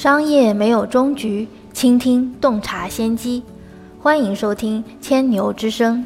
[0.00, 3.42] 商业没有终局，倾听洞察先机。
[4.00, 6.02] 欢迎收听千牛之声。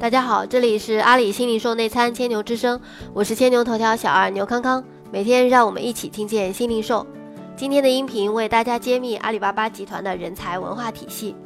[0.00, 2.80] 大家好，这里是阿里新零售内参千牛之声，
[3.14, 4.82] 我是千牛头条小二牛康康。
[5.12, 7.06] 每天让我们一起听见新零售。
[7.54, 11.36] 今天的音频为大家揭秘阿里巴巴集团的人才文化体系。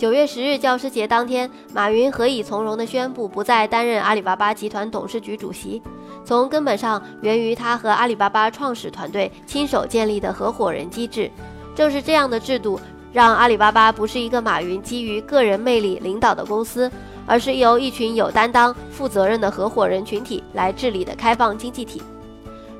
[0.00, 5.82] 九月十日教师节当天，马云何以从容地宣布不再担任阿里巴巴集团董事局主席？
[6.24, 11.30] 从根本上源于他和阿里巴巴创始团队亲手建立的合伙人机制。
[11.74, 12.80] 正是这样的制度，
[13.12, 16.90] 让阿里巴巴不是一个马云基于个人魅力领导的公司，
[17.26, 22.00] 而是由一群有担当、负责任的合伙人群体来治理的开放经济体。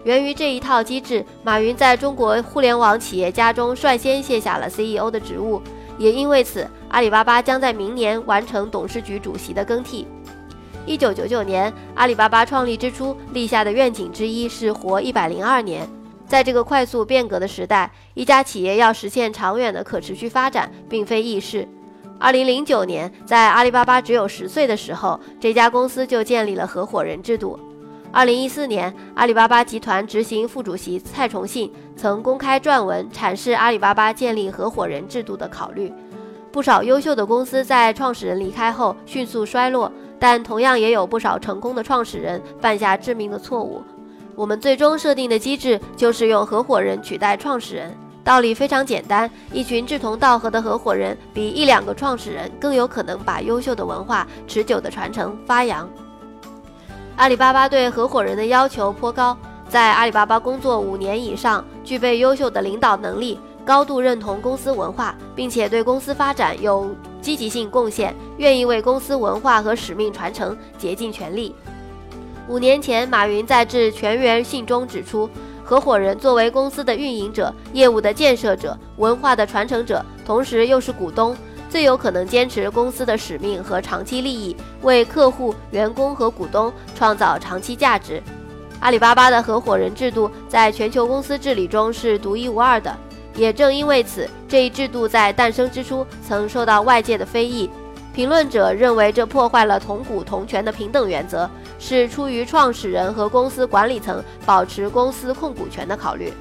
[0.05, 5.61] 源于这一套机制，马云在中国互联网企业家中率先卸下了 CEO 的职务。
[5.99, 10.07] 也因为此，阿里巴巴将在明年完成董事局主席的更替。
[10.87, 15.89] 一九九九年，阿里巴巴创立之初立下的愿景之一是活一百零二年。
[16.27, 21.67] 在这个快速变革的时代，一家企业要实现长远的可持续发展，并非易事。
[22.19, 27.59] 二零零九年，在阿里巴巴只有十岁的时候，这家公司就建立了合伙人制度。
[28.13, 35.93] 二零一四年，阿里巴巴集团执行副主席蔡崇信曾公开撰文阐释阿里巴巴建立合伙人制度的考虑。
[36.53, 43.83] 不少优秀的公司在创始人离开后迅速衰落，但同样也有不少成功的创始人犯下致命的错误。
[44.35, 55.89] 我们最终设定的机制就是用合伙人取代创始人，道理非常简单：一群志同道合的合伙人比一两个创始人更有可能把优秀的文化持久的传承发扬。
[57.17, 59.37] 阿里巴巴对合伙人的要求颇高，
[59.69, 71.55] 在阿里巴巴工作五年以上，具备优秀的领导能力，高度认同公司文化，并且对公司发展有积极性贡献，愿意为公司文化和使命传承竭尽全力。
[72.49, 75.31] 五年前，马云在致全员信中指出，
[75.63, 81.37] 合伙人作为公司的运营者、业务的建设者、文化的传承者，同时又是股东。
[81.69, 88.21] 最有可能坚持公司的使命和长期利益，为客户、员工和股东创造长期价值。
[88.81, 92.93] 阿里巴巴的合伙人制度在全球公司治理中是独一无二的，
[93.35, 97.71] 也正因为此，这一制度在诞生之初曾受到外界的非议。
[98.13, 101.49] 评论者认为，这破坏了同股同权的平等原则，
[101.79, 106.33] 是出于创始人和公司管理层保持公司控股权的考虑。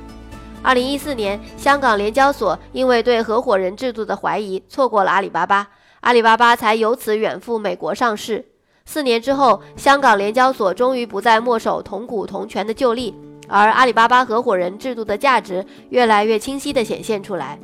[0.63, 5.69] 二零一四年，香港联交所因为对合伙人制度的怀疑，错过了阿里巴巴，
[6.01, 8.43] 阿里巴巴才由此远赴美国上市。
[8.83, 13.13] 四年之后，香港联交所终于不再墨守同股同权的旧例，
[13.49, 17.59] 而阿里巴巴合伙人制度的价值越来越清晰地显现出来。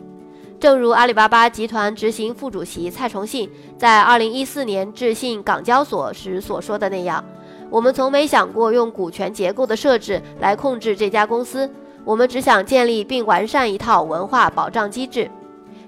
[0.59, 7.23] 正如阿里巴巴集团执行副主席蔡崇信在二零一四年致信港交所时所说的那样
[7.69, 11.69] ：“我们从没想过用股权结构的设置来控制这家公司。”
[12.05, 15.27] 我们只想建立并完善一套文化保障机制，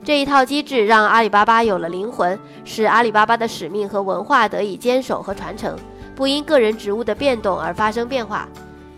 [0.04, 5.78] 这一套机制让阿里巴巴有了灵魂，使阿里巴巴的使命和文化得以坚守和传承，
[6.16, 8.50] 不因个人职务的变动而发生变化。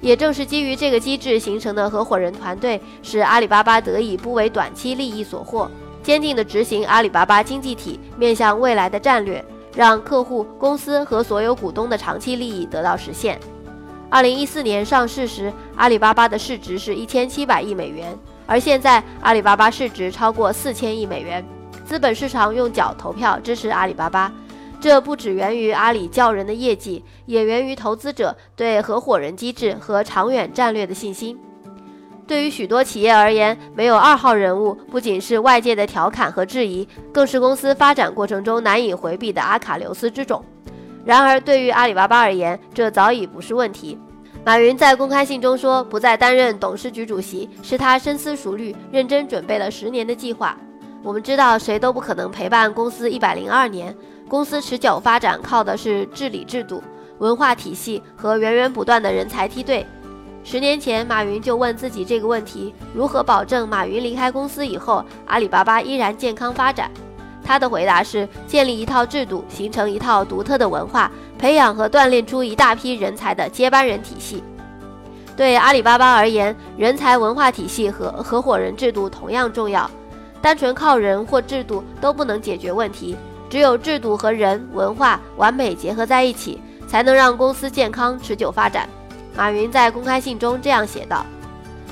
[0.02, 5.68] 也正是基于这个机制形成的合伙人团队，使阿里巴巴得以不为短期利益所惑，
[6.02, 9.44] 坚定地执行阿里巴巴经济体面向未来的战略，
[9.76, 13.40] 让客户、公司和所有股东的长期利益得到实现。
[14.10, 18.18] 二零一四年上市时，阿里巴巴的市值是一千七百亿美元，
[18.48, 21.46] 而现在阿里巴巴市值超过四千亿美元。
[21.86, 24.32] 资本市场用脚投票支持阿里巴巴，
[24.80, 31.38] 这不只源于阿里叫人的业绩，也源于投资者对合伙人机制和长远战略的信心。
[32.26, 40.44] 对于许多企业而言，没有二号人物不仅是外界的调侃和质疑，更是公司发展过程中难以回避的阿卡琉斯之种。
[41.04, 43.98] 然而，对于阿里巴巴而言，这早已不是问题。
[44.46, 50.58] 马云在公开信中说，不再担任董事局主席是他深思熟虑、认真准备了十年的计划。
[51.02, 53.96] 我们知道，谁都不可能陪伴公司一百零二年。
[54.28, 56.84] 公司持久发展靠的是治理制度、
[57.20, 59.86] 文化体系和源源不断的人才梯队。
[60.44, 66.92] 十年前，马云就问自己这个问题：如何保证马云离开公司以后，阿里巴巴依然健康发展？
[67.44, 74.44] 他的回答是：建立一套制度，形成一套独特的文化，培养和锻炼出一大批人才的接班人体系。
[75.36, 79.90] 对阿里巴巴而言，人才文化体系和合伙人制度同样重要。
[80.42, 83.16] 单纯靠人或制度都不能解决问题，
[83.50, 88.88] 只有制度和人文化完美结合在一起，才能让公司健康持久发展。
[89.36, 91.26] 马云在公开信中这样写道：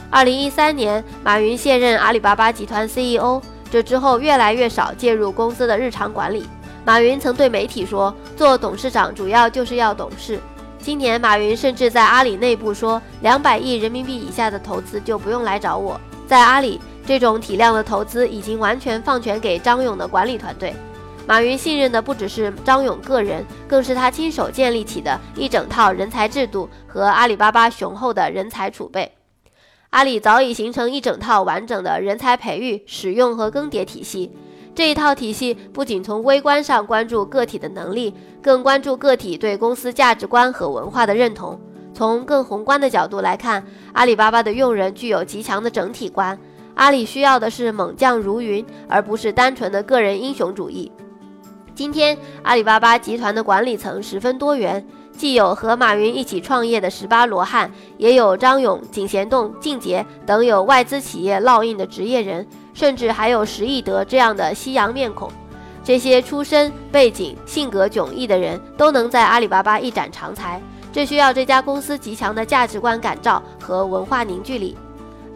[0.10, 3.42] 二零一三年，马云卸任阿里巴巴集团 CEO。
[3.70, 6.48] 这之后，越来越少介入公司的日常管理。
[6.86, 10.40] 马云曾对媒体说：“做董事长主要就是要懂事。”
[10.80, 20.76] 今年，马云甚至在阿里内部说：“两百亿人民币以下的投资就不用来找我。”在阿里，这种体量的投资已经完全放权给张勇的管理团队。
[21.26, 29.10] 马云信任的不只是张勇个人，更是他亲手建立起的一整套人才制度和阿里巴巴雄厚的人才储备。
[29.92, 34.32] 阿里早已形成一整套完整的人才培育、使用和更迭体系。
[34.76, 41.60] 这一套体系不仅从微观上关注个体的能力，更关注个体对公司价值观和文化的认同。
[41.94, 46.38] 从更宏观的角度来看，阿里巴巴的用人具有极强的整体观。
[46.78, 50.92] 阿里需要的是猛将如云，而不是单纯的个人英雄主义。
[51.74, 54.86] 今天，阿里巴巴集团的管理层十分多元。
[55.18, 65.32] 既有和马云一起创业的十八罗汉，也有张勇、井贤栋、靳杰等有外资企业烙印的职业人，甚至还有石义德这样的西洋面孔。
[65.84, 70.62] 这些出身背景、性格迥异的人都能在阿里巴巴一展长才，
[70.94, 74.78] 这需要这家公司极强的价值观感召和文化凝聚力。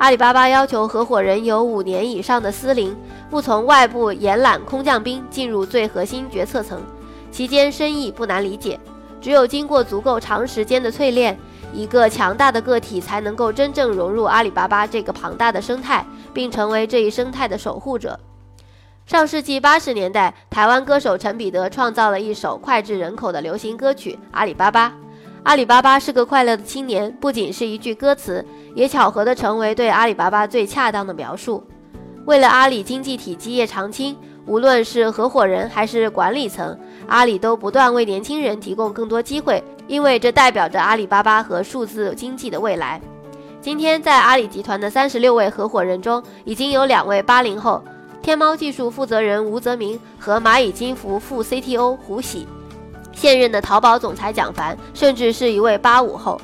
[0.01, 2.97] 阿里巴巴要求合伙人有五年以上的私龄，
[3.29, 6.81] 不从外部延揽空降兵进入最核心决策层，
[7.29, 8.79] 其间深意不难理解。
[9.21, 11.37] 只有经过足够长时间的淬炼，
[11.71, 16.03] 一个强大的个体才能够真正融入阿里巴巴这个庞大的生态，
[16.33, 18.19] 并成为这一生态的守护者。
[19.05, 24.89] 上世纪八十年代，台湾歌手陈彼得创造了一首脍炙人口的流行歌曲《阿里巴巴》。
[25.43, 28.45] 阿里巴巴是个快乐的青年，不仅是一句歌词，
[28.75, 31.63] 也巧合地成为对阿里巴巴最恰当的描述。
[32.25, 34.15] 为了阿里经济体基业长青，
[34.45, 36.77] 无论是合伙人还是管理层。
[37.07, 43.01] 阿里都不断为年轻人提供更多机会，因为这代表着阿里巴巴和数字经济的未来。
[43.59, 47.83] 今天，在阿里集团的三十六位合伙人中，已经有两位八零后：
[48.21, 52.47] 天猫技术负责人吴泽明和蚂蚁金服副 CTO 胡喜。
[53.13, 56.39] 现任的淘宝总裁蒋凡甚至是一位八五后。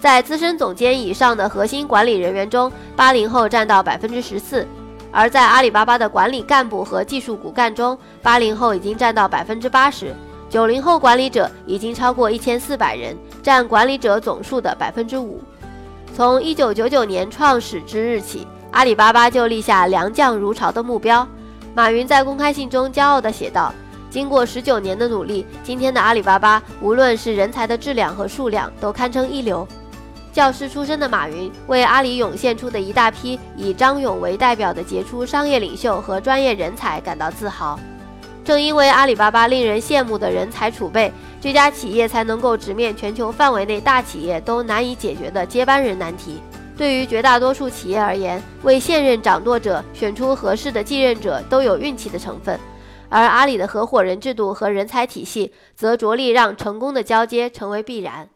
[0.00, 4.66] 在资深总监以上的核心管理人员中，八零后占到百分之十四。
[5.10, 10.14] 而在阿里巴巴的管理干部和技术骨干中，八零后已经占到百分之八十，
[10.50, 15.42] 九零后管理者已经超过一千四百人，占管理者总数的百分之五。
[16.14, 21.26] 从一九九九年创始之日起，阿里巴巴就立下良将如潮的目标。
[21.74, 23.72] 马云在公开信中骄傲地写道
[24.10, 29.66] ：“经过十九年的努力，今天的阿里巴巴，无论是人才的质量和数量，都堪称一流。”
[30.32, 37.78] 教师出身的马云，为阿里涌现出的一大批以张勇为代表的杰出商业领袖和专业人才感到自豪。
[38.44, 46.40] 正因为阿里巴巴令人羡慕的人才储备，这家企业才能够直面全球范围内大企业都难以解决的接班人难题。
[46.76, 52.58] 对于绝大多数企业而言，为现任掌舵者选出合适的继任者都有运气的成分，
[53.10, 58.28] 而阿里的合伙人制度和人才体系则着力让成功的交接成为必然。